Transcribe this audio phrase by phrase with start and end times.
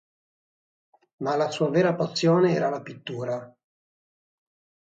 [1.17, 3.55] Ma la sua vera passione era la pittura.